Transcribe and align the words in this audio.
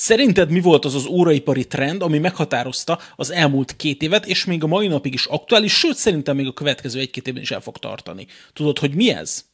Szerinted 0.00 0.50
mi 0.50 0.60
volt 0.60 0.84
az 0.84 0.94
az 0.94 1.06
óraipari 1.06 1.66
trend, 1.66 2.02
ami 2.02 2.18
meghatározta 2.18 2.98
az 3.16 3.30
elmúlt 3.30 3.76
két 3.76 4.02
évet, 4.02 4.26
és 4.26 4.44
még 4.44 4.62
a 4.62 4.66
mai 4.66 4.86
napig 4.86 5.14
is 5.14 5.26
aktuális, 5.26 5.72
sőt 5.72 5.96
szerintem 5.96 6.36
még 6.36 6.46
a 6.46 6.52
következő 6.52 7.00
egy-két 7.00 7.26
évben 7.26 7.42
is 7.42 7.50
el 7.50 7.60
fog 7.60 7.78
tartani? 7.78 8.26
Tudod, 8.52 8.78
hogy 8.78 8.94
mi 8.94 9.10
ez? 9.10 9.44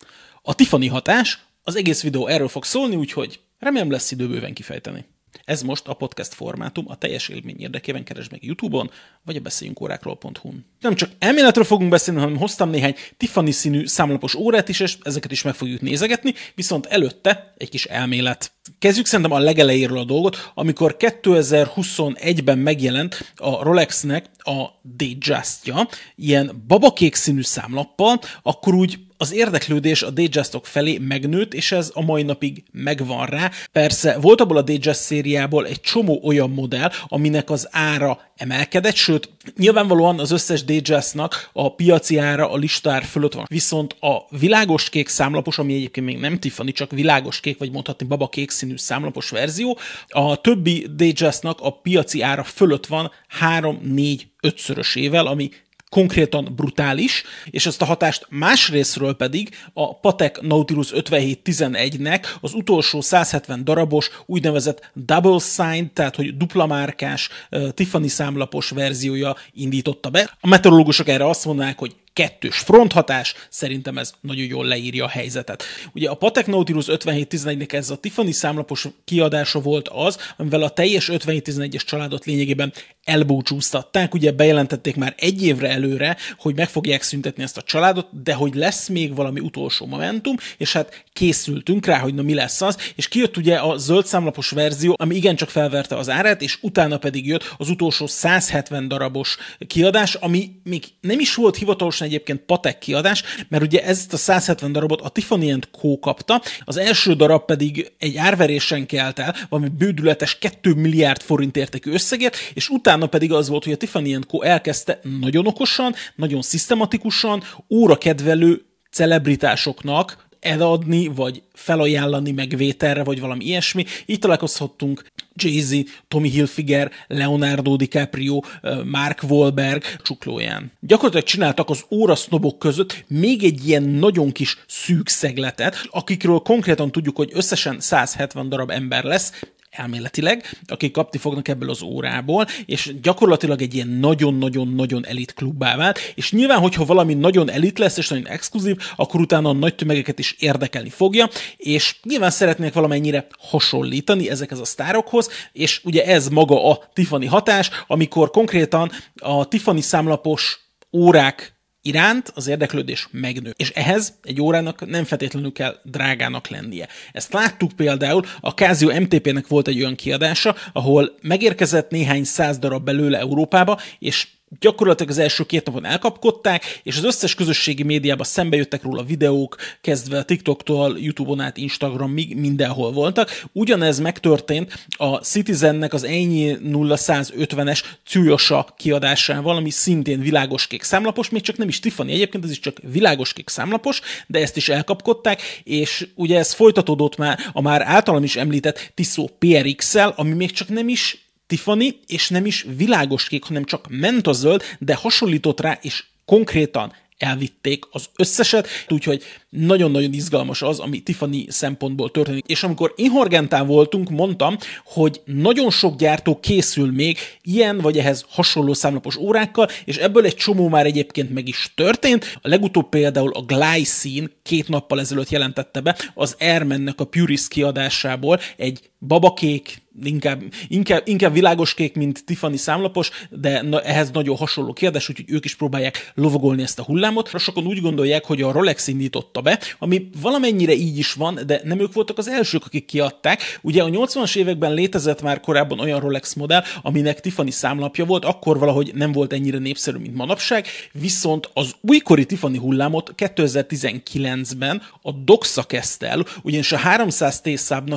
A 0.42 0.54
Tiffany 0.54 0.90
hatás, 0.90 1.44
az 1.62 1.76
egész 1.76 2.02
videó 2.02 2.26
erről 2.26 2.48
fog 2.48 2.64
szólni, 2.64 2.96
úgyhogy 2.96 3.40
remélem 3.58 3.90
lesz 3.90 4.10
idő 4.10 4.28
bőven 4.28 4.54
kifejteni. 4.54 5.04
Ez 5.44 5.62
most 5.62 5.88
a 5.88 5.94
podcast 5.94 6.34
formátum, 6.34 6.84
a 6.88 6.96
teljes 6.96 7.28
élmény 7.28 7.56
érdekében 7.58 8.04
keresd 8.04 8.30
meg 8.30 8.44
YouTube-on, 8.44 8.90
vagy 9.24 9.36
a 9.36 9.40
beszéljünk 9.40 9.80
órákról.hu-n. 9.80 10.64
Nem 10.80 10.94
csak 10.94 11.10
elméletről 11.18 11.64
fogunk 11.64 11.90
beszélni, 11.90 12.20
hanem 12.20 12.36
hoztam 12.36 12.70
néhány 12.70 12.94
Tiffany 13.16 13.52
színű 13.52 13.86
számlapos 13.86 14.34
órát 14.34 14.68
is, 14.68 14.80
és 14.80 14.98
ezeket 15.02 15.32
is 15.32 15.42
meg 15.42 15.54
fogjuk 15.54 15.80
nézegetni, 15.80 16.34
viszont 16.54 16.86
előtte 16.86 17.54
egy 17.56 17.68
kis 17.68 17.84
elmélet. 17.84 18.52
Kezdjük 18.78 19.06
szerintem 19.06 19.34
a 19.34 19.38
legelejéről 19.38 19.98
a 19.98 20.04
dolgot, 20.04 20.50
amikor 20.54 20.96
2021-ben 20.98 22.58
megjelent 22.58 23.32
a 23.36 23.62
Rolexnek 23.62 24.30
a 24.38 24.64
Datejust-ja, 24.96 25.88
ilyen 26.16 26.64
babakék 26.66 27.14
színű 27.14 27.42
számlappal, 27.42 28.20
akkor 28.42 28.74
úgy 28.74 28.98
az 29.24 29.32
érdeklődés 29.32 30.02
a 30.02 30.10
Datejustok 30.10 30.66
felé 30.66 30.98
megnőtt, 30.98 31.54
és 31.54 31.72
ez 31.72 31.90
a 31.94 32.02
mai 32.02 32.22
napig 32.22 32.64
megvan 32.72 33.26
rá. 33.26 33.50
Persze 33.72 34.18
volt 34.18 34.40
abból 34.40 34.56
a 34.56 34.62
Datejust 34.62 35.00
szériából 35.00 35.66
egy 35.66 35.80
csomó 35.80 36.20
olyan 36.22 36.50
modell, 36.50 36.90
aminek 37.08 37.50
az 37.50 37.68
ára 37.70 38.20
emelkedett, 38.36 38.94
sőt, 38.94 39.30
nyilvánvalóan 39.56 40.20
az 40.20 40.30
összes 40.30 40.64
Datejustnak 40.64 41.50
a 41.52 41.74
piaci 41.74 42.18
ára 42.18 42.50
a 42.50 42.56
listár 42.56 43.04
fölött 43.04 43.32
van. 43.32 43.44
Viszont 43.48 43.96
a 44.00 44.36
világos 44.38 44.88
kék 44.88 45.08
számlapos, 45.08 45.58
ami 45.58 45.74
egyébként 45.74 46.06
még 46.06 46.18
nem 46.18 46.38
Tiffany, 46.38 46.72
csak 46.72 46.90
világos 46.90 47.40
kék, 47.40 47.58
vagy 47.58 47.70
mondhatni 47.70 48.06
baba 48.06 48.28
kék 48.28 48.50
színű 48.50 48.76
számlapos 48.76 49.30
verzió, 49.30 49.78
a 50.08 50.40
többi 50.40 50.86
Datejustnak 50.96 51.60
a 51.60 51.70
piaci 51.70 52.22
ára 52.22 52.44
fölött 52.44 52.86
van 52.86 53.10
3-4 53.40 54.20
ötszörösével, 54.40 55.26
ami 55.26 55.50
konkrétan 55.94 56.52
brutális, 56.56 57.22
és 57.50 57.66
ezt 57.66 57.82
a 57.82 57.84
hatást 57.84 58.26
másrésztről 58.30 59.14
pedig 59.14 59.48
a 59.72 59.98
Patek 59.98 60.40
Nautilus 60.40 60.92
5711-nek 60.94 62.24
az 62.40 62.54
utolsó 62.54 63.00
170 63.00 63.64
darabos 63.64 64.10
úgynevezett 64.26 64.90
double 64.94 65.38
sign, 65.38 65.90
tehát 65.92 66.16
hogy 66.16 66.36
dupla 66.36 66.66
márkás 66.66 67.28
uh, 67.50 67.68
Tiffany 67.68 68.08
számlapos 68.08 68.70
verziója 68.70 69.36
indította 69.52 70.10
be. 70.10 70.36
A 70.40 70.48
meteorológusok 70.48 71.08
erre 71.08 71.28
azt 71.28 71.44
mondanák, 71.44 71.78
hogy 71.78 71.94
kettős 72.14 72.58
fronthatás, 72.58 73.34
szerintem 73.48 73.98
ez 73.98 74.12
nagyon 74.20 74.46
jól 74.46 74.66
leírja 74.66 75.04
a 75.04 75.08
helyzetet. 75.08 75.64
Ugye 75.92 76.08
a 76.08 76.14
Patek 76.14 76.46
Nautilus 76.46 76.86
5711-nek 76.88 77.72
ez 77.72 77.90
a 77.90 77.96
Tiffany 77.96 78.32
számlapos 78.32 78.88
kiadása 79.04 79.60
volt 79.60 79.88
az, 79.88 80.18
amivel 80.36 80.62
a 80.62 80.68
teljes 80.68 81.08
5711-es 81.12 81.84
családot 81.84 82.24
lényegében 82.24 82.72
elbúcsúztatták, 83.04 84.14
ugye 84.14 84.32
bejelentették 84.32 84.96
már 84.96 85.14
egy 85.18 85.42
évre 85.42 85.68
előre, 85.68 86.16
hogy 86.38 86.54
meg 86.54 86.68
fogják 86.68 87.02
szüntetni 87.02 87.42
ezt 87.42 87.56
a 87.56 87.62
családot, 87.62 88.22
de 88.22 88.34
hogy 88.34 88.54
lesz 88.54 88.88
még 88.88 89.14
valami 89.14 89.40
utolsó 89.40 89.86
momentum, 89.86 90.36
és 90.56 90.72
hát 90.72 91.04
készültünk 91.12 91.86
rá, 91.86 91.98
hogy 91.98 92.14
na 92.14 92.22
mi 92.22 92.34
lesz 92.34 92.60
az, 92.60 92.92
és 92.96 93.08
kijött 93.08 93.36
ugye 93.36 93.56
a 93.56 93.76
zöld 93.76 94.06
számlapos 94.06 94.50
verzió, 94.50 94.94
ami 94.98 95.14
igencsak 95.14 95.48
felverte 95.50 95.96
az 95.96 96.10
árát, 96.10 96.42
és 96.42 96.58
utána 96.60 96.98
pedig 96.98 97.26
jött 97.26 97.54
az 97.56 97.68
utolsó 97.68 98.06
170 98.06 98.88
darabos 98.88 99.36
kiadás, 99.66 100.14
ami 100.14 100.50
még 100.64 100.84
nem 101.00 101.20
is 101.20 101.34
volt 101.34 101.56
hivatalosan 102.04 102.12
egyébként 102.14 102.40
Patek 102.40 102.78
kiadás, 102.78 103.22
mert 103.48 103.62
ugye 103.62 103.84
ezt 103.84 104.12
a 104.12 104.16
170 104.16 104.72
darabot 104.72 105.00
a 105.00 105.08
Tiffany 105.08 105.58
Co. 105.80 105.98
kapta, 105.98 106.42
az 106.64 106.76
első 106.76 107.14
darab 107.14 107.44
pedig 107.44 107.92
egy 107.98 108.16
árverésen 108.16 108.86
kelt 108.86 109.18
el, 109.18 109.34
valami 109.48 109.68
bődületes 109.68 110.38
2 110.38 110.74
milliárd 110.74 111.22
forint 111.22 111.56
értékű 111.56 111.92
összegért, 111.92 112.36
és 112.54 112.68
utána 112.68 113.06
pedig 113.06 113.32
az 113.32 113.48
volt, 113.48 113.64
hogy 113.64 113.72
a 113.72 113.76
Tiffany 113.76 114.20
Co. 114.26 114.42
elkezdte 114.42 115.00
nagyon 115.20 115.46
okosan, 115.46 115.94
nagyon 116.16 116.42
szisztematikusan, 116.42 117.42
óra 117.70 117.96
kedvelő 117.96 118.62
celebritásoknak 118.90 120.23
eladni, 120.44 121.06
vagy 121.06 121.42
felajánlani 121.52 122.30
megvételre, 122.30 123.04
vagy 123.04 123.20
valami 123.20 123.44
ilyesmi. 123.44 123.84
Így 124.06 124.18
találkozhattunk 124.18 125.04
Jay-Z, 125.36 125.74
Tommy 126.08 126.28
Hilfiger, 126.28 126.90
Leonardo 127.06 127.76
DiCaprio, 127.76 128.40
Mark 128.84 129.22
Wahlberg 129.28 129.82
csuklóján. 130.02 130.72
Gyakorlatilag 130.80 131.26
csináltak 131.26 131.70
az 131.70 131.84
órasznobok 131.90 132.58
között 132.58 133.04
még 133.08 133.44
egy 133.44 133.68
ilyen 133.68 133.82
nagyon 133.82 134.32
kis 134.32 134.56
szűk 134.66 135.08
szegletet, 135.08 135.88
akikről 135.90 136.38
konkrétan 136.38 136.92
tudjuk, 136.92 137.16
hogy 137.16 137.30
összesen 137.32 137.80
170 137.80 138.48
darab 138.48 138.70
ember 138.70 139.04
lesz, 139.04 139.32
elméletileg, 139.76 140.58
akik 140.66 140.92
kapni 140.92 141.18
fognak 141.18 141.48
ebből 141.48 141.70
az 141.70 141.82
órából, 141.82 142.46
és 142.66 142.94
gyakorlatilag 143.02 143.62
egy 143.62 143.74
ilyen 143.74 143.88
nagyon-nagyon-nagyon 143.88 145.06
elit 145.06 145.34
klubbá 145.34 145.76
vált, 145.76 145.98
és 146.14 146.32
nyilván, 146.32 146.58
hogyha 146.58 146.84
valami 146.84 147.14
nagyon 147.14 147.50
elit 147.50 147.78
lesz, 147.78 147.96
és 147.96 148.08
nagyon 148.08 148.26
exkluzív, 148.28 148.76
akkor 148.96 149.20
utána 149.20 149.48
a 149.48 149.52
nagy 149.52 149.74
tömegeket 149.74 150.18
is 150.18 150.36
érdekelni 150.38 150.90
fogja, 150.90 151.28
és 151.56 151.96
nyilván 152.02 152.30
szeretnék 152.30 152.72
valamennyire 152.72 153.26
hasonlítani 153.38 154.30
ezekhez 154.30 154.58
a 154.58 154.64
sztárokhoz, 154.64 155.30
és 155.52 155.80
ugye 155.84 156.04
ez 156.04 156.28
maga 156.28 156.70
a 156.70 156.82
Tiffany 156.92 157.28
hatás, 157.28 157.70
amikor 157.86 158.30
konkrétan 158.30 158.90
a 159.14 159.48
Tiffany 159.48 159.80
számlapos 159.80 160.58
órák 160.92 161.53
iránt 161.86 162.32
az 162.34 162.46
érdeklődés 162.46 163.08
megnő. 163.10 163.54
És 163.56 163.70
ehhez 163.70 164.14
egy 164.22 164.40
órának 164.40 164.86
nem 164.86 165.04
feltétlenül 165.04 165.52
kell 165.52 165.80
drágának 165.82 166.48
lennie. 166.48 166.88
Ezt 167.12 167.32
láttuk 167.32 167.72
például, 167.72 168.22
a 168.40 168.50
Casio 168.50 169.00
MTP-nek 169.00 169.46
volt 169.46 169.68
egy 169.68 169.80
olyan 169.80 169.94
kiadása, 169.94 170.54
ahol 170.72 171.14
megérkezett 171.22 171.90
néhány 171.90 172.24
száz 172.24 172.58
darab 172.58 172.84
belőle 172.84 173.18
Európába, 173.18 173.80
és 173.98 174.28
gyakorlatilag 174.60 175.10
az 175.10 175.18
első 175.18 175.44
két 175.44 175.64
napon 175.64 175.84
elkapkodták, 175.84 176.80
és 176.82 176.96
az 176.96 177.04
összes 177.04 177.34
közösségi 177.34 177.82
médiában 177.82 178.26
szembe 178.26 178.56
jöttek 178.56 178.82
róla 178.82 179.02
videók, 179.02 179.56
kezdve 179.80 180.22
TikToktól, 180.22 180.98
YouTube-on 180.98 181.40
át 181.40 181.56
Instagramig, 181.56 182.36
mindenhol 182.36 182.92
voltak. 182.92 183.44
Ugyanez 183.52 183.98
megtörtént 183.98 184.86
a 184.96 185.16
Citizennek 185.16 185.92
az 185.92 186.04
ennyi 186.04 186.56
0150-es 186.64 187.82
Cújosa 188.06 188.74
kiadásával, 188.76 189.56
ami 189.56 189.70
szintén 189.70 190.20
világos 190.20 190.66
kék 190.66 190.82
számlapos, 190.82 191.30
még 191.30 191.42
csak 191.42 191.56
nem 191.56 191.68
is 191.68 191.80
Tiffany 191.80 192.10
egyébként, 192.10 192.44
ez 192.44 192.50
is 192.50 192.60
csak 192.60 192.80
világos 192.92 193.32
kék 193.32 193.48
számlapos, 193.48 194.00
de 194.26 194.40
ezt 194.40 194.56
is 194.56 194.68
elkapkodták, 194.68 195.42
és 195.64 196.06
ugye 196.14 196.38
ez 196.38 196.52
folytatódott 196.52 197.16
már 197.16 197.38
a 197.52 197.60
már 197.60 197.82
általam 197.82 198.24
is 198.24 198.36
említett 198.36 198.92
Tissot 198.94 199.32
PRX-el, 199.38 200.12
ami 200.16 200.32
még 200.32 200.50
csak 200.50 200.68
nem 200.68 200.88
is 200.88 201.23
Tiffany, 201.46 201.98
és 202.06 202.28
nem 202.28 202.46
is 202.46 202.66
világos 202.76 203.28
kék, 203.28 203.44
hanem 203.44 203.64
csak 203.64 203.86
mentazöld, 203.88 204.62
de 204.78 204.94
hasonlított 204.94 205.60
rá, 205.60 205.78
és 205.82 206.04
konkrétan 206.24 206.92
elvitték 207.18 207.84
az 207.90 208.08
összeset, 208.16 208.68
úgyhogy 208.88 209.22
nagyon-nagyon 209.48 210.12
izgalmas 210.12 210.62
az, 210.62 210.78
ami 210.78 211.00
Tiffany 211.00 211.46
szempontból 211.48 212.10
történik. 212.10 212.46
És 212.46 212.62
amikor 212.62 212.92
Inhorgentán 212.96 213.66
voltunk, 213.66 214.10
mondtam, 214.10 214.56
hogy 214.84 215.20
nagyon 215.24 215.70
sok 215.70 215.96
gyártó 215.96 216.40
készül 216.40 216.92
még 216.92 217.18
ilyen 217.42 217.78
vagy 217.78 217.98
ehhez 217.98 218.24
hasonló 218.28 218.72
számlapos 218.72 219.16
órákkal, 219.16 219.68
és 219.84 219.96
ebből 219.96 220.24
egy 220.24 220.34
csomó 220.34 220.68
már 220.68 220.86
egyébként 220.86 221.30
meg 221.30 221.48
is 221.48 221.72
történt. 221.74 222.38
A 222.42 222.48
legutóbb 222.48 222.88
például 222.88 223.32
a 223.32 223.42
Glycine 223.42 224.26
két 224.42 224.68
nappal 224.68 225.00
ezelőtt 225.00 225.30
jelentette 225.30 225.80
be 225.80 225.96
az 226.14 226.36
Airmennek 226.38 227.00
a 227.00 227.04
Puris 227.04 227.48
kiadásából 227.48 228.40
egy 228.56 228.90
babakék, 229.06 229.82
inkább, 230.02 230.42
inkább, 230.68 231.02
inkább 231.08 231.32
világos 231.32 231.74
kék, 231.74 231.94
mint 231.94 232.24
Tiffany 232.24 232.56
számlapos, 232.56 233.10
de 233.30 233.62
na, 233.62 233.80
ehhez 233.80 234.10
nagyon 234.10 234.36
hasonló 234.36 234.72
kérdés, 234.72 235.08
úgyhogy 235.08 235.30
ők 235.30 235.44
is 235.44 235.54
próbálják 235.54 236.12
lovagolni 236.14 236.62
ezt 236.62 236.78
a 236.78 236.82
hullámot. 236.82 237.38
Sokan 237.38 237.66
úgy 237.66 237.80
gondolják, 237.80 238.24
hogy 238.24 238.42
a 238.42 238.52
Rolex 238.52 238.86
indította 238.86 239.40
be, 239.40 239.58
ami 239.78 240.08
valamennyire 240.20 240.72
így 240.72 240.98
is 240.98 241.12
van, 241.12 241.40
de 241.46 241.60
nem 241.64 241.80
ők 241.80 241.92
voltak 241.92 242.18
az 242.18 242.28
elsők, 242.28 242.64
akik 242.64 242.84
kiadták. 242.84 243.58
Ugye 243.62 243.82
a 243.82 243.88
80-as 243.88 244.36
években 244.36 244.74
létezett 244.74 245.22
már 245.22 245.40
korábban 245.40 245.80
olyan 245.80 246.00
Rolex 246.00 246.34
modell, 246.34 246.62
aminek 246.82 247.20
Tiffany 247.20 247.50
számlapja 247.50 248.04
volt, 248.04 248.24
akkor 248.24 248.58
valahogy 248.58 248.90
nem 248.94 249.12
volt 249.12 249.32
ennyire 249.32 249.58
népszerű, 249.58 249.98
mint 249.98 250.14
manapság, 250.14 250.66
viszont 250.92 251.50
az 251.52 251.72
újkori 251.80 252.26
Tiffany 252.26 252.58
hullámot 252.58 253.12
2019-ben 253.16 254.82
a 255.02 255.12
Doxa 255.12 255.62
kezdte 255.62 256.08
el, 256.08 256.24
ugyanis 256.42 256.72
a 256.72 256.76
300 256.76 257.40
t 257.40 257.48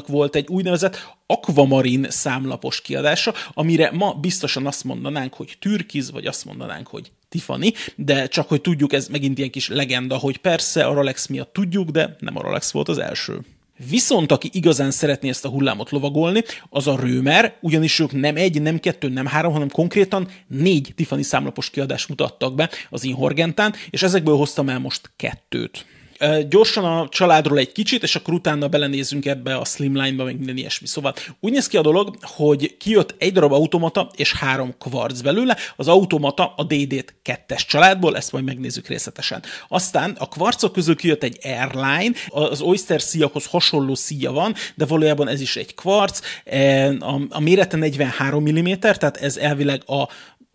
volt 0.08 0.36
egy 0.36 0.48
úgynevezett 0.48 1.16
akvamarin 1.28 2.06
számlapos 2.10 2.82
kiadása, 2.82 3.34
amire 3.54 3.92
ma 3.92 4.14
biztosan 4.14 4.68
azt 4.68 4.84
mondanánk, 4.84 5.34
hogy 5.34 5.56
türkiz, 5.60 6.12
vagy 6.12 6.26
azt 6.26 6.46
mondanánk, 6.46 6.88
hogy 6.88 7.12
Tiffany, 7.30 7.74
de 7.96 8.28
csak 8.28 8.48
hogy 8.48 8.62
tudjuk, 8.62 8.94
ez 8.94 9.08
megint 9.08 9.38
ilyen 9.38 9.50
kis 9.50 9.68
legenda, 9.68 10.18
hogy 10.18 10.38
persze 10.38 10.86
a 10.86 10.94
Rolex 10.94 11.28
miatt 11.28 11.54
tudjuk, 11.54 11.90
de 11.90 12.16
nem 12.20 12.38
a 12.38 12.42
Rolex 12.42 12.72
volt 12.72 12.90
az 12.90 12.98
első. 12.98 13.42
Viszont 13.90 14.32
aki 14.32 14.50
igazán 14.54 14.92
szeretné 14.92 15.30
ezt 15.30 15.46
a 15.46 15.50
hullámot 15.50 15.90
lovagolni, 15.90 16.44
az 16.70 16.88
a 16.88 17.00
Römer, 17.00 17.58
ugyanis 17.62 18.00
ők 18.00 18.12
nem 18.12 18.36
egy, 18.36 18.62
nem 18.62 18.80
kettő, 18.80 19.10
nem 19.10 19.26
három, 19.26 19.52
hanem 19.54 19.70
konkrétan 19.70 20.28
négy 20.48 20.94
Tiffany 20.96 21.24
számlapos 21.24 21.70
kiadást 21.70 22.10
mutattak 22.10 22.56
be 22.56 22.70
az 22.90 23.04
Inhorgentán, 23.04 23.74
és 23.90 24.04
ezekből 24.04 24.36
hoztam 24.36 24.70
el 24.70 24.80
most 24.80 25.12
kettőt. 25.16 25.86
Gyorsan 26.50 26.86
a 26.86 27.08
családról 27.10 27.58
egy 27.58 27.72
kicsit, 27.72 28.04
és 28.04 28.16
akkor 28.16 28.34
utána 28.34 28.68
belenézünk 28.68 29.26
ebbe 29.26 29.56
a 29.56 29.66
slimline-ba, 29.66 30.24
meg 30.24 30.38
minden 30.38 30.58
ilyesmi. 30.58 30.88
Szóval 30.88 31.14
úgy 31.40 31.52
néz 31.52 31.68
ki 31.68 31.78
a 31.78 31.82
dolog, 31.82 32.16
hogy 32.22 32.78
kijött 32.78 33.16
egy 33.18 33.34
darab 33.34 33.52
automata 33.52 34.10
és 34.16 34.34
három 34.34 34.76
kvarc 34.80 35.22
belőle. 35.22 35.58
Az 35.76 35.88
automata 35.88 36.54
a 36.58 36.64
DD-t 36.64 37.16
kettes 37.22 37.66
családból, 37.66 38.16
ezt 38.18 38.32
majd 38.32 38.46
megnézzük 38.46 38.88
részletesen. 38.88 39.44
Aztán 39.68 40.16
a 40.20 40.28
kvarcok 40.28 40.74
közül 40.74 40.96
kijött 40.96 41.24
egy 41.24 41.38
Airline, 41.44 42.12
az 42.28 42.62
Oyster 42.62 43.02
szíjakhoz 43.02 43.46
hasonló 43.46 43.96
szíja 43.96 44.32
van, 44.32 44.54
de 44.76 44.86
valójában 44.86 45.28
ez 45.28 45.42
is 45.42 45.56
egy 45.56 45.76
kvarc, 45.76 46.20
a, 47.00 47.22
a 47.30 47.40
mérete 47.40 47.78
43 47.78 48.50
mm, 48.50 48.72
tehát 48.80 49.18
ez 49.18 49.38
elvileg 49.38 49.82
a 49.86 50.08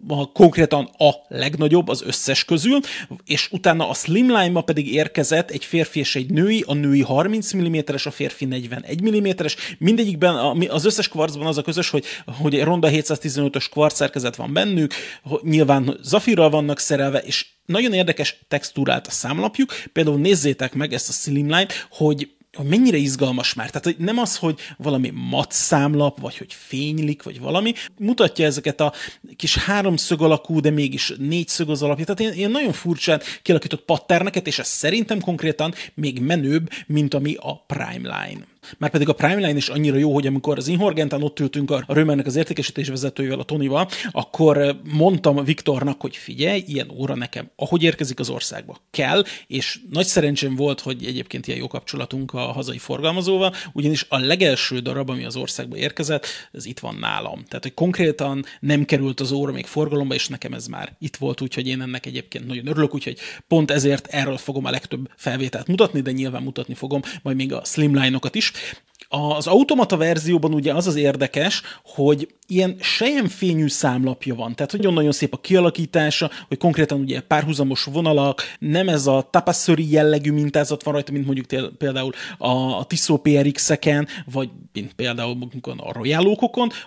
a, 0.09 0.33
konkrétan 0.33 0.91
a 0.99 1.11
legnagyobb 1.29 1.89
az 1.89 2.03
összes 2.03 2.45
közül, 2.45 2.81
és 3.25 3.49
utána 3.51 3.89
a 3.89 3.95
Slimline-ma 3.95 4.61
pedig 4.61 4.95
érkezett 4.95 5.51
egy 5.51 5.65
férfi 5.65 5.99
és 5.99 6.17
egy 6.17 6.31
női, 6.31 6.65
a 6.67 6.75
női 6.75 7.03
30 7.03 7.55
mm-es, 7.57 8.07
a 8.07 8.11
férfi 8.11 8.45
41 8.45 9.03
mm-es, 9.03 9.57
mindegyikben 9.79 10.35
az 10.69 10.85
összes 10.85 11.09
kvarcban 11.09 11.47
az 11.47 11.59
a 11.59 11.63
közös, 11.63 11.91
hogy, 11.91 12.05
hogy 12.41 12.63
ronda 12.63 12.89
715-ös 12.91 13.67
kvarc 13.71 13.95
szerkezet 13.95 14.37
van 14.37 14.53
bennük, 14.53 14.95
nyilván 15.43 15.99
zafirral 16.03 16.51
vannak 16.51 16.79
szerelve, 16.79 17.19
és 17.19 17.47
nagyon 17.67 17.93
érdekes 17.93 18.37
textúrált 18.49 19.07
a 19.07 19.11
számlapjuk, 19.11 19.73
például 19.93 20.19
nézzétek 20.19 20.75
meg 20.75 20.93
ezt 20.93 21.09
a 21.09 21.13
Slimline, 21.13 21.67
hogy 21.91 22.29
hogy 22.57 22.67
mennyire 22.67 22.97
izgalmas 22.97 23.55
már. 23.55 23.67
Tehát 23.67 23.85
hogy 23.85 23.97
nem 23.99 24.19
az, 24.19 24.37
hogy 24.37 24.61
valami 24.77 25.13
mat 25.15 25.53
számlap, 25.53 26.21
vagy 26.21 26.37
hogy 26.37 26.53
fénylik, 26.53 27.23
vagy 27.23 27.41
valami. 27.41 27.75
Mutatja 27.99 28.47
ezeket 28.47 28.81
a 28.81 28.93
kis 29.37 29.57
háromszög 29.57 30.23
alakú, 30.23 30.61
de 30.61 30.71
mégis 30.71 31.13
négyszög 31.19 31.71
az 31.71 31.83
alapja. 31.83 32.05
Tehát 32.05 32.21
ilyen, 32.21 32.35
ilyen 32.35 32.51
nagyon 32.51 32.73
furcsán 32.73 33.21
kialakított 33.43 33.85
patterneket, 33.85 34.47
és 34.47 34.59
ez 34.59 34.69
szerintem 34.69 35.21
konkrétan 35.21 35.75
még 35.95 36.21
menőbb, 36.21 36.71
mint 36.87 37.15
ami 37.15 37.35
a 37.35 37.65
Prime 37.67 38.25
Line. 38.25 38.52
Már 38.79 38.91
pedig 38.91 39.09
a 39.09 39.13
Primeline 39.13 39.57
is 39.57 39.69
annyira 39.69 39.97
jó, 39.97 40.15
hogy 40.15 40.27
amikor 40.27 40.59
az 40.59 40.69
Inhorgentán 40.69 41.23
ott 41.23 41.41
ültünk 41.41 41.71
a 41.71 41.85
Römernek 41.87 42.27
az 42.27 42.37
értékesítés 42.37 42.89
vezetőjével, 42.89 43.39
a 43.39 43.45
Tonival, 43.45 43.89
akkor 44.11 44.59
eh, 44.59 44.77
mondtam 44.93 45.45
Viktornak, 45.45 46.01
hogy 46.01 46.17
figyelj, 46.17 46.65
ilyen 46.67 46.91
óra 46.91 47.15
nekem, 47.15 47.51
ahogy 47.57 47.83
érkezik 47.83 48.21
az 48.21 48.29
országba, 48.29 48.77
kell, 48.91 49.25
és 49.47 49.79
nagy 49.91 50.07
szerencsém 50.07 50.57
volt, 50.57 50.81
hogy 50.81 51.05
egyébként 51.05 51.47
ilyen 51.47 51.59
jó 51.59 51.67
kapcsolatunk 51.67 52.33
a 52.33 52.39
hazai 52.39 52.79
forgalmazóval, 52.79 53.55
ugyanis 53.73 54.07
a 54.09 54.19
legelső 54.19 54.79
darab, 54.79 55.11
ami 55.11 55.25
az 55.25 55.37
országba 55.37 55.77
érkezett, 55.77 56.27
ez 56.53 56.67
itt 56.67 56.79
van 56.79 56.95
nálam. 56.95 57.45
Tehát, 57.45 57.63
hogy 57.63 57.75
konkrétan 57.75 58.45
nem 58.61 58.85
került 58.85 59.21
az 59.21 59.33
óra 59.33 59.53
még 59.53 59.67
forgalomba, 59.67 60.15
és 60.15 60.29
nekem 60.29 60.53
ez 60.53 60.67
már 60.67 60.97
itt 60.99 61.17
volt, 61.17 61.41
úgyhogy 61.41 61.67
én 61.67 61.81
ennek 61.81 62.07
egyébként 62.07 62.47
nagyon 62.47 62.67
örülök, 62.67 62.95
úgyhogy 62.95 63.19
pont 63.49 63.71
ezért 63.71 64.07
erről 64.07 64.37
fogom 64.37 64.65
a 64.65 64.71
legtöbb 64.71 65.11
felvételt 65.17 65.67
mutatni, 65.67 66.01
de 66.01 66.11
nyilván 66.11 66.43
mutatni 66.43 66.75
fogom 66.75 67.01
majd 67.23 67.37
még 67.37 67.53
a 67.53 67.65
slimline-okat 67.65 68.35
is, 68.35 68.52
Mensch, 68.53 68.77
az 69.15 69.47
automata 69.47 69.97
verzióban 69.97 70.55
ugye 70.55 70.75
az 70.75 70.87
az 70.87 70.97
érdekes, 70.97 71.63
hogy 71.85 72.29
ilyen 72.47 72.77
sejemfényű 72.81 73.69
számlapja 73.69 74.35
van, 74.35 74.55
tehát 74.55 74.73
nagyon-nagyon 74.73 75.13
szép 75.13 75.35
a 75.35 75.41
kialakítása, 75.41 76.31
hogy 76.49 76.59
konkrétan 76.59 77.01
ugye 77.01 77.21
párhuzamos 77.21 77.85
vonalak, 77.85 78.43
nem 78.59 78.89
ez 78.89 79.07
a 79.07 79.29
tapasszöri 79.31 79.91
jellegű 79.91 80.33
mintázat 80.33 80.83
van 80.83 80.95
rajta, 80.95 81.13
mint 81.13 81.25
mondjuk 81.25 81.77
például 81.79 82.13
a, 82.39 82.49
a 82.49 82.85
Tissot 82.85 83.23
PRX-eken, 83.23 84.09
vagy 84.33 84.49
mint 84.73 84.93
például 84.93 85.39
a 85.77 85.93
Royal 85.93 86.39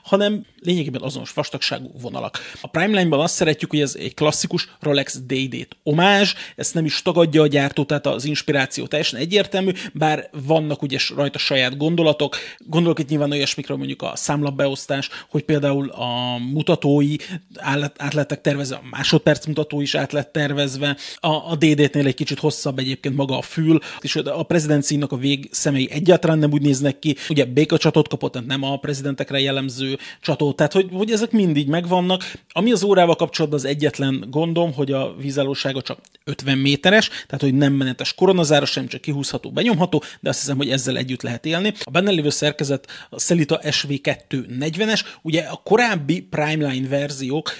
hanem 0.03 0.45
lényegében 0.61 1.01
azonos 1.01 1.33
vastagságú 1.33 1.91
vonalak. 2.01 2.39
A 2.61 2.67
Primeline-ban 2.67 3.19
azt 3.19 3.35
szeretjük, 3.35 3.69
hogy 3.69 3.81
ez 3.81 3.95
egy 3.99 4.13
klasszikus 4.13 4.75
Rolex 4.79 5.19
Day-Date 5.25 5.75
omázs, 5.83 6.33
ezt 6.55 6.73
nem 6.73 6.85
is 6.85 7.01
tagadja 7.01 7.41
a 7.41 7.47
gyártó, 7.47 7.83
tehát 7.83 8.05
az 8.05 8.25
inspiráció 8.25 8.85
teljesen 8.85 9.19
egyértelmű, 9.19 9.71
bár 9.93 10.29
vannak 10.45 10.81
ugye 10.81 10.97
rajta 11.15 11.37
saját 11.37 11.77
gondolatok. 12.15 12.35
Gondolok 12.67 12.99
itt 12.99 13.09
nyilván 13.09 13.31
olyasmikről 13.31 13.77
mondjuk 13.77 14.01
a 14.01 14.11
számlapbeosztás, 14.15 15.09
hogy 15.29 15.43
például 15.43 15.89
a 15.89 16.37
mutatói 16.37 17.15
át 17.97 18.13
lettek 18.13 18.41
tervezve, 18.41 18.75
a 18.75 18.81
másodperc 18.89 19.45
mutató 19.45 19.81
is 19.81 19.95
át 19.95 20.31
tervezve, 20.31 20.97
a, 21.15 21.27
a 21.27 21.55
DD-nél 21.55 22.05
egy 22.05 22.15
kicsit 22.15 22.39
hosszabb 22.39 22.79
egyébként 22.79 23.15
maga 23.15 23.37
a 23.37 23.41
fül, 23.41 23.79
és 24.01 24.15
a 24.15 24.43
prezidenciának 24.43 25.11
a 25.11 25.17
vég 25.17 25.47
szemei 25.51 25.89
egyáltalán 25.91 26.37
nem 26.37 26.51
úgy 26.51 26.61
néznek 26.61 26.99
ki, 26.99 27.15
ugye 27.29 27.45
békacsatot 27.45 28.07
kapott, 28.07 28.31
tehát 28.31 28.47
nem 28.47 28.63
a 28.63 28.77
prezidentekre 28.77 29.39
jellemző 29.39 29.97
csatot, 30.21 30.55
tehát 30.55 30.73
hogy, 30.73 30.89
hogy 30.93 31.11
ezek 31.11 31.31
mindig 31.31 31.67
megvannak. 31.67 32.23
Ami 32.51 32.71
az 32.71 32.83
órával 32.83 33.15
kapcsolatban 33.15 33.59
az 33.59 33.65
egyetlen 33.65 34.25
gondom, 34.29 34.73
hogy 34.73 34.91
a 34.91 35.15
vízállósága 35.15 35.81
csak 35.81 35.99
50 36.23 36.57
méteres, 36.57 37.07
tehát 37.09 37.41
hogy 37.41 37.53
nem 37.53 37.73
menetes 37.73 38.13
koronazáros, 38.13 38.71
sem 38.71 38.87
csak 38.87 39.01
kihúzható, 39.01 39.51
benyomható, 39.51 40.03
de 40.19 40.29
azt 40.29 40.39
hiszem, 40.39 40.57
hogy 40.57 40.69
ezzel 40.69 40.97
együtt 40.97 41.21
lehet 41.21 41.45
élni. 41.45 41.73
A 41.83 41.91
benne 42.05 42.17
lévő 42.17 42.29
szerkezet 42.29 42.87
a 43.09 43.19
Celita 43.19 43.59
SV240-es, 43.63 45.01
ugye 45.21 45.41
a 45.41 45.61
korábbi 45.63 46.21
Primeline 46.21 46.87
verziók 46.87 47.51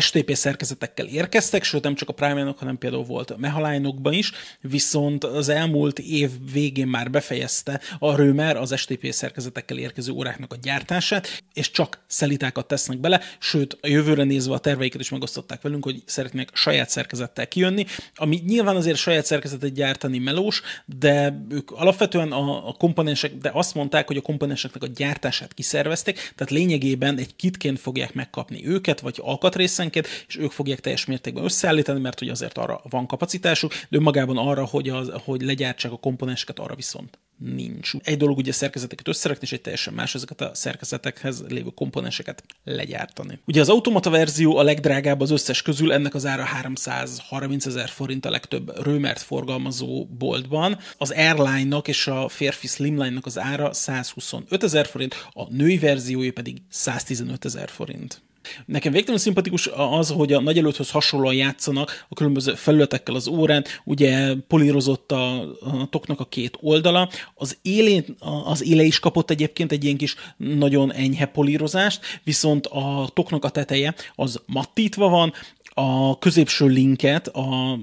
STP 0.00 0.34
szerkezetekkel 0.34 1.06
érkeztek, 1.06 1.64
sőt 1.64 1.82
nem 1.82 1.94
csak 1.94 2.08
a 2.08 2.12
prime 2.12 2.54
hanem 2.58 2.78
például 2.78 3.04
volt 3.04 3.30
a 3.30 3.36
Mehaline-okban 3.38 4.12
is, 4.12 4.32
viszont 4.60 5.24
az 5.24 5.48
elmúlt 5.48 5.98
év 5.98 6.30
végén 6.52 6.86
már 6.86 7.10
befejezte 7.10 7.80
a 7.98 8.16
Römer 8.16 8.56
az 8.56 8.78
STP 8.78 9.12
szerkezetekkel 9.12 9.78
érkező 9.78 10.12
óráknak 10.12 10.52
a 10.52 10.56
gyártását, 10.62 11.42
és 11.54 11.70
csak 11.70 12.04
szelitákat 12.06 12.66
tesznek 12.66 12.98
bele, 12.98 13.20
sőt 13.38 13.78
a 13.80 13.86
jövőre 13.86 14.24
nézve 14.24 14.54
a 14.54 14.58
terveiket 14.58 15.00
is 15.00 15.10
megosztották 15.10 15.62
velünk, 15.62 15.84
hogy 15.84 16.02
szeretnék 16.06 16.50
saját 16.52 16.90
szerkezettel 16.90 17.48
kijönni, 17.48 17.84
ami 18.14 18.42
nyilván 18.46 18.76
azért 18.76 18.96
saját 18.96 19.24
szerkezetet 19.24 19.72
gyártani 19.72 20.18
melós, 20.18 20.62
de 20.98 21.44
ők 21.48 21.70
alapvetően 21.70 22.32
a, 22.32 22.68
a 22.68 22.72
komponensek, 22.72 23.34
de 23.34 23.50
azt 23.52 23.74
mondták, 23.74 24.06
hogy 24.06 24.16
a 24.16 24.20
komponenseknek 24.20 24.82
a 24.82 24.86
gyártását 24.86 25.54
kiszervezték, 25.54 26.32
tehát 26.36 26.52
lényegében 26.52 27.18
egy 27.18 27.36
kitként 27.36 27.80
fogják 27.80 28.14
megkapni 28.14 28.66
őket, 28.66 29.00
vagy 29.00 29.18
alkatrészen, 29.22 29.81
részenként, 29.82 30.24
és 30.28 30.36
ők 30.36 30.50
fogják 30.50 30.80
teljes 30.80 31.04
mértékben 31.04 31.44
összeállítani, 31.44 32.00
mert 32.00 32.18
hogy 32.18 32.28
azért 32.28 32.58
arra 32.58 32.80
van 32.90 33.06
kapacitásuk, 33.06 33.72
de 33.88 33.96
önmagában 33.96 34.36
arra, 34.36 34.64
hogy, 34.64 34.88
az, 34.88 35.10
hogy 35.24 35.42
legyártsák 35.42 35.92
a 35.92 35.96
komponenseket, 35.96 36.58
arra 36.58 36.74
viszont 36.74 37.18
nincs. 37.38 37.92
Egy 38.02 38.16
dolog 38.16 38.38
ugye 38.38 38.52
szerkezeteket 38.52 39.08
összerakni, 39.08 39.46
és 39.46 39.52
egy 39.52 39.60
teljesen 39.60 39.94
más 39.94 40.14
ezeket 40.14 40.40
a 40.40 40.50
szerkezetekhez 40.54 41.44
lévő 41.48 41.68
komponenseket 41.74 42.44
legyártani. 42.64 43.38
Ugye 43.46 43.60
az 43.60 43.68
automata 43.68 44.10
verzió 44.10 44.56
a 44.56 44.62
legdrágább 44.62 45.20
az 45.20 45.30
összes 45.30 45.62
közül, 45.62 45.92
ennek 45.92 46.14
az 46.14 46.26
ára 46.26 46.44
330 46.44 47.66
ezer 47.66 47.88
forint 47.88 48.26
a 48.26 48.30
legtöbb 48.30 48.82
Römert 48.82 49.20
forgalmazó 49.20 50.06
boltban. 50.18 50.78
Az 50.98 51.10
Airline-nak 51.10 51.88
és 51.88 52.06
a 52.06 52.28
férfi 52.28 52.66
Slimline-nak 52.66 53.26
az 53.26 53.38
ára 53.38 53.72
125 53.72 54.62
ezer 54.62 54.86
forint, 54.86 55.26
a 55.32 55.52
női 55.52 55.78
verziója 55.78 56.32
pedig 56.32 56.62
115 56.68 57.44
ezer 57.44 57.68
forint. 57.68 58.22
Nekem 58.66 58.92
végtelenül 58.92 59.22
szimpatikus 59.22 59.70
az, 59.74 60.10
hogy 60.10 60.32
a 60.32 60.40
nagy 60.40 60.58
előthöz 60.58 60.90
hasonlóan 60.90 61.34
játszanak 61.34 62.06
a 62.08 62.14
különböző 62.14 62.54
felületekkel 62.54 63.14
az 63.14 63.28
órán, 63.28 63.64
ugye 63.84 64.34
polírozott 64.48 65.12
a, 65.12 65.40
a 65.40 65.88
toknak 65.90 66.20
a 66.20 66.24
két 66.24 66.58
oldala, 66.60 67.08
az 67.34 67.58
élén, 67.62 68.04
az 68.44 68.64
éle 68.64 68.82
is 68.82 68.98
kapott 68.98 69.30
egyébként 69.30 69.72
egy 69.72 69.84
ilyen 69.84 69.96
kis 69.96 70.14
nagyon 70.36 70.92
enyhe 70.92 71.26
polírozást, 71.26 72.20
viszont 72.24 72.66
a 72.66 73.10
toknak 73.12 73.44
a 73.44 73.48
teteje 73.48 73.94
az 74.14 74.40
mattítva 74.46 75.08
van, 75.08 75.32
a 75.74 76.18
középső 76.18 76.66
linket, 76.66 77.28
a 77.28 77.78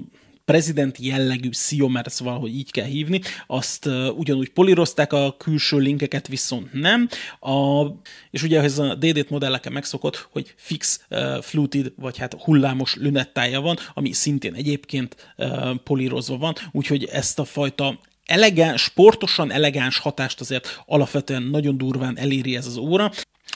prezident 0.50 0.98
jellegű 0.98 1.48
ezt 2.02 2.18
valahogy 2.18 2.54
így 2.54 2.70
kell 2.70 2.84
hívni, 2.84 3.20
azt 3.46 3.86
ugyanúgy 4.16 4.48
polírozták, 4.48 5.12
a 5.12 5.34
külső 5.38 5.78
linkeket 5.78 6.28
viszont 6.28 6.72
nem, 6.72 7.08
a, 7.40 7.86
és 8.30 8.42
ugye 8.42 8.60
ez 8.60 8.78
a 8.78 8.94
DD-t 8.94 9.30
modelleken 9.30 9.72
megszokott, 9.72 10.28
hogy 10.30 10.54
fix 10.56 11.00
uh, 11.10 11.42
fluted, 11.42 11.92
vagy 11.96 12.18
hát 12.18 12.34
hullámos 12.34 12.94
lünettája 12.94 13.60
van, 13.60 13.76
ami 13.94 14.12
szintén 14.12 14.54
egyébként 14.54 15.34
polírozva 15.84 16.36
van, 16.36 16.54
úgyhogy 16.72 17.04
ezt 17.04 17.38
a 17.38 17.44
fajta 17.44 18.00
elegáns, 18.26 18.82
sportosan 18.82 19.52
elegáns 19.52 19.98
hatást 19.98 20.40
azért 20.40 20.82
alapvetően 20.86 21.42
nagyon 21.42 21.78
durván 21.78 22.18
eléri 22.18 22.56
ez 22.56 22.66
az 22.66 22.76
óra. 22.76 23.10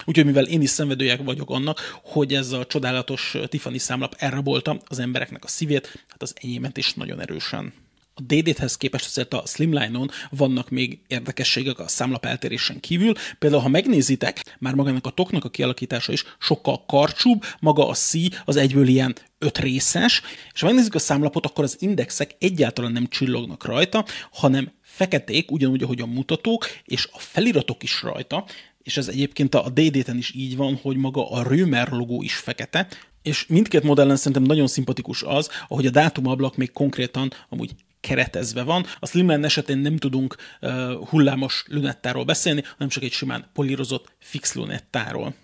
Úgyhogy 0.05 0.25
mivel 0.25 0.45
én 0.45 0.63
is 0.63 0.71
szenvedőjek 0.71 1.23
vagyok 1.23 1.51
annak, 1.51 1.99
hogy 2.03 2.35
ez 2.35 2.53
a 2.53 2.67
csodálatos 2.67 3.37
Tiffany 3.49 3.79
számlap 3.79 4.15
elrabolta 4.19 4.81
az 4.87 4.99
embereknek 4.99 5.45
a 5.45 5.49
szívét, 5.49 6.05
hát 6.09 6.23
az 6.23 6.35
enyémet 6.41 6.77
is 6.77 6.95
nagyon 6.95 7.21
erősen. 7.21 7.73
A 8.17 8.21
DD-hez 8.21 8.77
képest 8.77 9.07
azért 9.07 9.35
a 9.35 9.43
Slimline-on 9.47 10.11
vannak 10.31 10.71
még 10.71 10.99
érdekességek 11.07 11.79
a 11.79 11.89
számlap 11.89 12.25
eltérésen 12.25 12.81
kívül. 12.81 13.13
Például, 13.39 13.63
ha 13.63 13.69
megnézitek, 13.69 14.57
már 14.59 14.75
magának 14.75 15.07
a 15.07 15.11
toknak 15.11 15.45
a 15.45 15.51
kialakítása 15.51 16.13
is 16.13 16.25
sokkal 16.39 16.85
karcsúbb, 16.87 17.45
maga 17.61 17.89
a 17.89 17.95
szí 17.95 18.29
az 18.45 18.57
egyből 18.57 18.89
ilyen 18.89 19.15
öt 19.39 19.59
részes, 19.59 20.23
és 20.53 20.61
ha 20.61 20.67
megnézzük 20.67 20.95
a 20.95 20.99
számlapot, 20.99 21.47
akkor 21.47 21.65
az 21.65 21.77
indexek 21.79 22.37
egyáltalán 22.39 22.93
nem 22.93 23.07
csillognak 23.07 23.65
rajta, 23.65 24.05
hanem 24.33 24.73
feketék, 24.83 25.51
ugyanúgy, 25.51 25.83
ahogy 25.83 26.01
a 26.01 26.07
mutatók, 26.07 26.67
és 26.85 27.09
a 27.13 27.19
feliratok 27.19 27.83
is 27.83 28.03
rajta, 28.03 28.45
és 28.85 28.97
ez 28.97 29.09
egyébként 29.09 29.55
a 29.55 29.71
DD-ten 29.71 30.17
is 30.17 30.35
így 30.35 30.57
van, 30.57 30.79
hogy 30.83 30.97
maga 30.97 31.31
a 31.31 31.43
Römer 31.43 31.89
logó 31.89 32.23
is 32.23 32.35
fekete, 32.35 32.87
és 33.23 33.47
mindkét 33.47 33.83
modellen 33.83 34.17
szerintem 34.17 34.43
nagyon 34.43 34.67
szimpatikus 34.67 35.23
az, 35.23 35.49
ahogy 35.69 35.87
a 35.87 35.91
dátumablak 35.91 36.57
még 36.57 36.73
konkrétan 36.73 37.33
amúgy 37.49 37.75
keretezve 38.01 38.63
van. 38.63 38.85
A 38.99 39.07
Slimline 39.07 39.45
esetén 39.45 39.79
nem 39.79 39.97
tudunk 39.97 40.37
uh, 40.61 40.93
hullámos 41.09 41.65
lunettáról 41.69 42.25
beszélni, 42.25 42.63
hanem 42.73 42.89
csak 42.89 43.03
egy 43.03 43.13
simán 43.13 43.51
polírozott 43.53 44.13
fix 44.19 44.55
lunettáról 44.55 45.35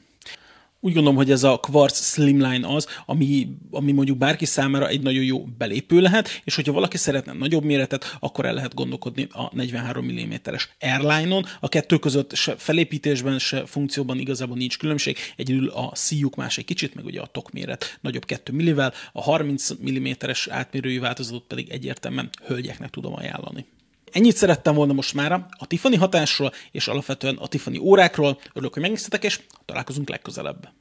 úgy 0.80 0.92
gondolom, 0.92 1.16
hogy 1.16 1.30
ez 1.30 1.42
a 1.42 1.56
Quartz 1.56 2.12
Slimline 2.12 2.68
az, 2.74 2.86
ami, 3.06 3.48
ami 3.70 3.92
mondjuk 3.92 4.18
bárki 4.18 4.44
számára 4.44 4.88
egy 4.88 5.02
nagyon 5.02 5.24
jó 5.24 5.44
belépő 5.58 6.00
lehet, 6.00 6.40
és 6.44 6.54
hogyha 6.54 6.72
valaki 6.72 6.96
szeretne 6.96 7.32
nagyobb 7.32 7.64
méretet, 7.64 8.16
akkor 8.20 8.44
el 8.44 8.54
lehet 8.54 8.74
gondolkodni 8.74 9.26
a 9.32 9.54
43 9.54 10.04
mm-es 10.04 10.68
Airline-on. 10.80 11.44
A 11.60 11.68
kettő 11.68 11.98
között 11.98 12.34
se 12.34 12.56
felépítésben, 12.56 13.38
se 13.38 13.66
funkcióban 13.66 14.18
igazából 14.18 14.56
nincs 14.56 14.78
különbség, 14.78 15.16
egyedül 15.36 15.68
a 15.68 15.90
szíjuk 15.94 16.36
más 16.36 16.58
egy 16.58 16.64
kicsit, 16.64 16.94
meg 16.94 17.04
ugye 17.04 17.20
a 17.20 17.26
tok 17.26 17.50
méret 17.50 17.98
nagyobb 18.00 18.24
2 18.24 18.52
millivel, 18.52 18.92
a 19.12 19.22
30 19.22 19.70
mm-es 19.90 20.46
átmérőjű 20.46 21.00
változatot 21.00 21.44
pedig 21.46 21.68
egyértelműen 21.68 22.30
hölgyeknek 22.46 22.90
tudom 22.90 23.14
ajánlani. 23.14 23.66
Ennyit 24.12 24.36
szerettem 24.36 24.74
volna 24.74 24.92
most 24.92 25.14
már 25.14 25.32
a 25.32 25.66
Tiffany 25.66 25.98
hatásról, 25.98 26.52
és 26.70 26.88
alapvetően 26.88 27.36
a 27.36 27.46
Tiffany 27.46 27.78
órákról. 27.78 28.40
Örülök, 28.52 28.72
hogy 28.72 28.82
megnéztetek, 28.82 29.24
és 29.24 29.40
találkozunk 29.64 30.08
legközelebb. 30.08 30.79